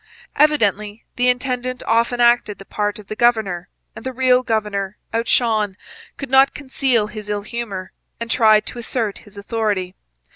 [0.35, 5.27] Evidently the intendant often acted the part of the governor; and the real governor, out
[5.27, 5.77] shone,
[6.17, 9.93] could not conceal his ill humour, and tried to assert his authority.